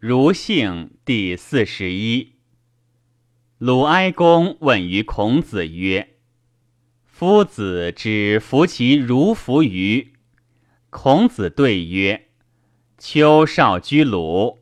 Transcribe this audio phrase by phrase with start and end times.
[0.00, 2.34] 如性第四十一。
[3.58, 6.14] 鲁哀公问于孔子曰
[7.04, 10.12] ：“夫子之服其如服于？”
[10.88, 12.28] 孔子对曰
[12.96, 14.60] ：“丘少居鲁，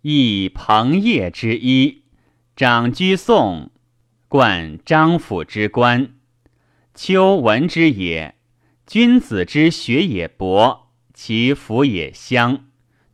[0.00, 2.04] 亦彭业之一；
[2.56, 3.70] 长居宋，
[4.28, 6.14] 冠张府之官。
[6.94, 8.34] 丘闻之也。
[8.86, 12.69] 君子之学也博，其服也乡。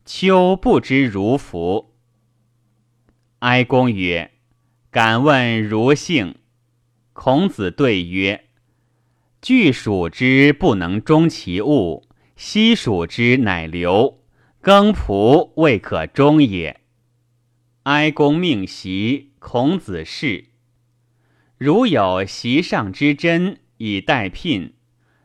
[0.07, 1.93] 丘不知如服。”
[3.39, 4.31] 哀公曰。
[4.89, 6.35] 敢问如姓？
[7.13, 8.45] 孔子对曰
[9.41, 14.23] ：“具属之不能终其物，西蜀之乃流。
[14.61, 16.79] 耕仆未可终也。”
[17.83, 20.45] 哀公命席，孔子事。
[21.57, 24.73] 如有席上之珍以待聘，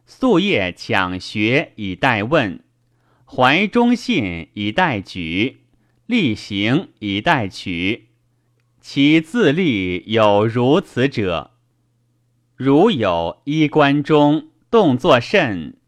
[0.06, 2.62] 夙夜抢学以待问，
[3.34, 5.60] 怀忠信以待举，
[6.04, 8.08] 力行以待取。
[8.78, 11.53] 其自立有如此者，
[12.56, 15.78] 如有衣冠中动作甚，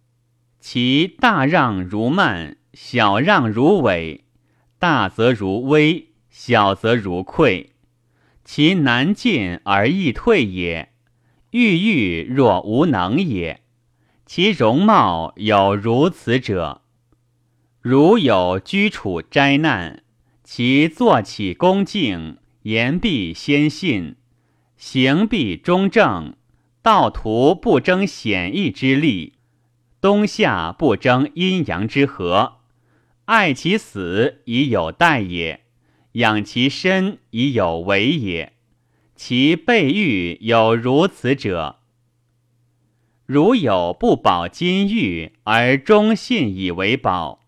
[0.59, 4.25] 其大让如慢，小让如委，
[4.78, 7.67] 大则如微，小则如溃，
[8.42, 10.95] 其难进而易退也，
[11.50, 13.61] 郁郁若无能也。
[14.25, 16.81] 其容貌有如此者，
[17.87, 20.05] 如有居处灾难，
[20.43, 22.39] 其坐起恭敬。
[22.63, 24.17] 言必先信，
[24.79, 26.35] 行必中正，
[26.81, 29.35] 道途不争险易之利，
[30.01, 32.61] 冬夏不争阴阳之和。
[33.27, 35.67] 爱其死以有待也，
[36.12, 38.55] 养其身以有为也。
[39.15, 41.81] 其备欲有如此者，
[43.27, 47.44] 如有不保金玉而忠信以为宝，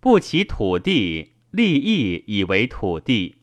[0.00, 3.36] 不其土地利益以为土地。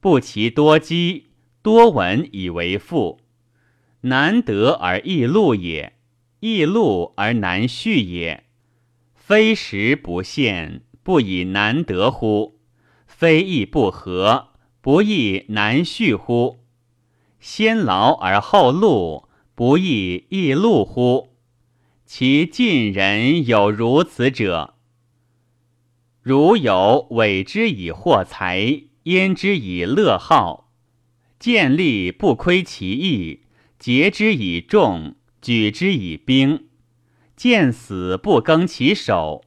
[0.00, 1.28] 不其多积
[1.62, 3.20] 多闻以为富，
[4.02, 5.92] 难得而易禄也；
[6.40, 8.44] 易禄而难续也。
[9.14, 12.58] 非时不现，不以难得乎？
[13.06, 14.48] 非易不合，
[14.80, 16.64] 不亦难续乎？
[17.38, 21.36] 先劳而后禄，不亦易禄乎？
[22.04, 24.74] 其近人有如此者，
[26.28, 28.82] 如有委之以获财。
[29.04, 30.70] 焉之以乐好，
[31.38, 33.46] 见利不亏其义；
[33.78, 36.66] 节之以重，举之以兵。
[37.34, 39.42] 见死不更其手，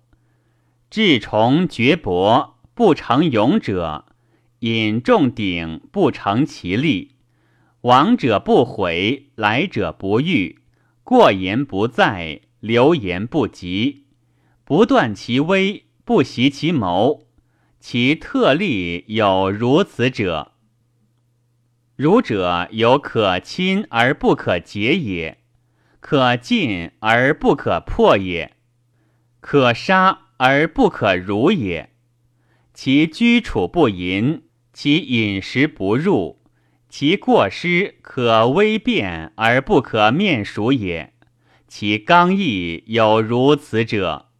[0.89, 4.05] 至崇绝薄不成勇者；
[4.61, 7.11] 引众鼎不成其力。
[7.81, 10.57] 亡者不悔，来者不遇。
[11.03, 14.05] 过言不在，流言不及。
[14.63, 17.27] 不断其威，不习其谋。
[17.79, 20.51] 其特例有如此者，
[21.95, 25.39] 儒者有可亲而不可结也，
[25.99, 28.55] 可进而不可破也，
[29.39, 31.89] 可杀而不可辱也。
[32.73, 36.39] 其居处不淫，其饮食不入，
[36.87, 41.13] 其过失可微变而不可面熟也。
[41.67, 44.30] 其刚毅有如此者。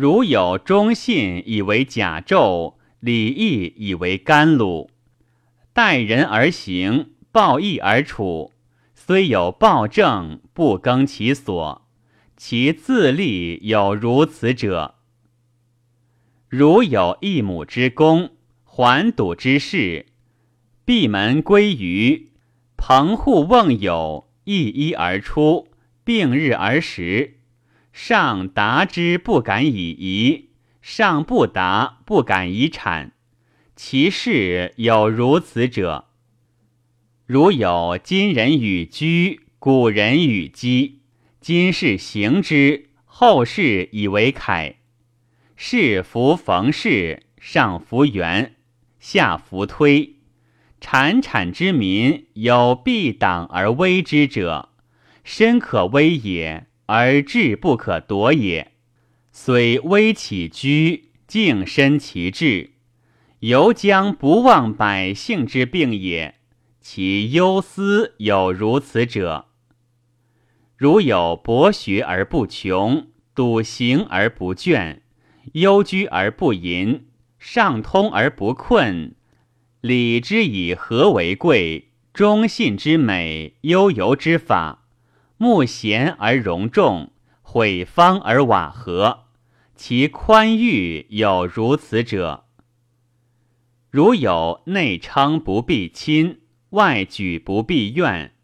[0.00, 4.90] 如有忠信以为甲胄，礼义以为甘露，
[5.72, 8.52] 待人而行，报义而处，
[8.94, 11.88] 虽有暴政，不更其所，
[12.36, 14.94] 其自立有如此者。
[16.48, 20.06] 如有一母之功，还堵之事，
[20.84, 22.30] 闭门归于，
[22.76, 25.66] 棚户瓮友，一一而出，
[26.04, 27.37] 并日而食。
[28.00, 30.50] 上达之不敢以夷，
[30.80, 33.10] 上不达不敢以产。
[33.74, 36.06] 其事有如此者。
[37.26, 41.00] 如有今人与居，古人与积，
[41.40, 44.76] 今世行之，后世以为楷。
[45.56, 48.54] 是服逢事，上服元，
[49.00, 50.14] 下服推。
[50.80, 54.68] 产产之民有必党而威之者，
[55.24, 56.68] 深可威也。
[56.90, 58.72] 而志不可夺也，
[59.30, 62.70] 虽危起居，静身其志，
[63.40, 66.36] 犹将不忘百姓之病也。
[66.80, 69.48] 其忧思有如此者。
[70.78, 75.00] 如有博学而不穷，笃行而不倦，
[75.52, 77.06] 忧居而不淫，
[77.38, 79.14] 上通而不困，
[79.82, 84.87] 礼之以和为贵，忠信之美，悠游之法。
[85.40, 87.12] 慕贤而容众，
[87.42, 89.26] 毁方而瓦合，
[89.76, 92.46] 其宽裕有如此者。
[93.88, 96.40] 如有内称不必亲，
[96.70, 98.34] 外举不必怨，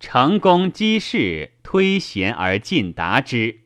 [0.00, 3.60] 成功积事，推贤而进达之，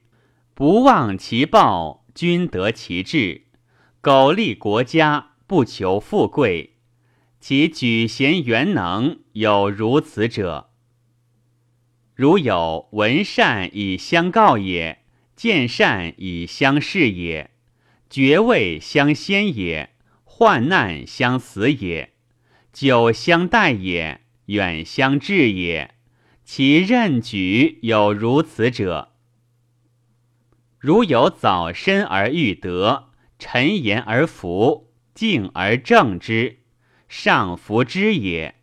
[0.52, 3.46] 不忘其报，君得其志，
[4.02, 6.76] 苟利国家，不求富贵，
[7.40, 10.68] 其举贤元能有如此者。
[12.16, 15.02] 如有闻善以相告也，
[15.36, 17.50] 见善以相示也，
[18.08, 19.90] 爵位相先也，
[20.24, 22.14] 患难相死也，
[22.72, 25.94] 久相待也，远相致也，
[26.42, 29.12] 其任举有如此者。
[30.78, 36.60] 如有早身而欲得，沉言而服，静而正之，
[37.10, 38.54] 上服之也；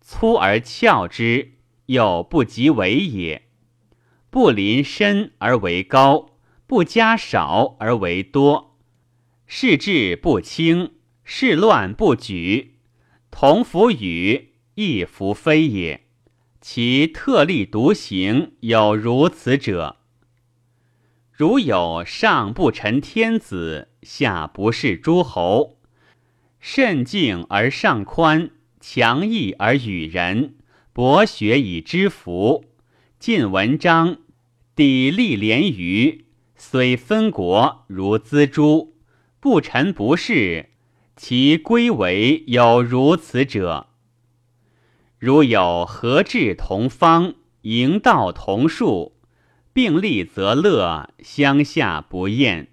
[0.00, 1.52] 粗而翘之。
[1.90, 3.48] 又不及为也，
[4.30, 6.36] 不临深而为高，
[6.68, 8.78] 不加少而为多，
[9.44, 10.92] 事志不清，
[11.24, 12.76] 事乱不举，
[13.32, 16.06] 同弗与，亦弗非也。
[16.60, 19.96] 其特立独行，有如此者。
[21.32, 25.80] 如有上不臣天子，下不事诸侯，
[26.60, 30.54] 慎敬而上宽，强义而与人。
[30.92, 32.64] 博学以知福，
[33.20, 34.18] 尽文章，
[34.74, 36.24] 砥砺廉隅，
[36.56, 38.94] 虽分国如锱铢，
[39.38, 40.70] 不臣不事，
[41.14, 43.86] 其归为有如此者。
[45.20, 49.12] 如有和志同方，营道同术，
[49.72, 52.66] 并立则乐，相下不厌，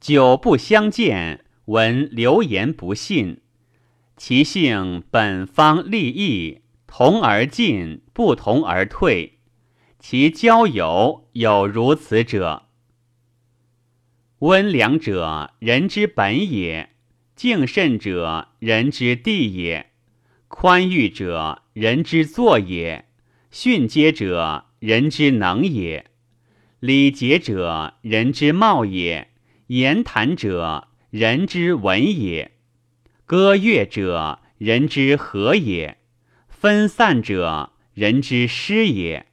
[0.00, 3.42] 久不相见，闻流言不信，
[4.16, 6.63] 其性本方立异。
[6.96, 9.40] 同而进，不同而退，
[9.98, 12.66] 其交友有如此者。
[14.38, 16.90] 温良者，人之本也；
[17.34, 19.86] 敬慎者，人之地也；
[20.46, 23.06] 宽裕者，人之作也；
[23.50, 26.04] 训诫者，人之能也；
[26.78, 29.26] 礼节者，人之貌也；
[29.66, 32.52] 言谈者，人之文也；
[33.26, 35.98] 歌乐者，人之和也。
[36.64, 39.26] 分散者，人之失也；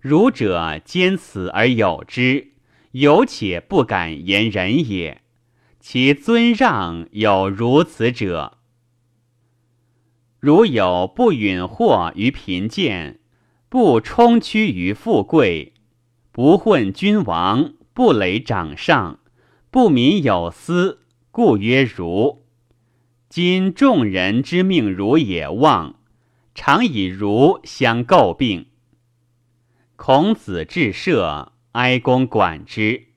[0.00, 2.52] 儒者兼此而有之，
[2.92, 5.20] 有且不敢言人也。
[5.78, 8.56] 其尊让有如此者。
[10.40, 13.20] 如有不允惑于贫贱，
[13.68, 15.74] 不充屈于富贵，
[16.30, 19.18] 不混君王，不累长上，
[19.70, 22.46] 不民有私，故曰儒。
[23.28, 25.96] 今众人之命如也旺。
[26.54, 28.66] 常以儒相诟病。
[29.96, 33.08] 孔子至社，哀公管之。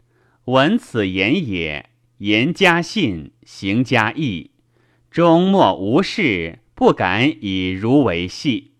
[0.45, 1.89] 闻此言也，
[2.19, 4.51] 言加信，行加义，
[5.09, 8.74] 终莫无事，不敢以儒为戏。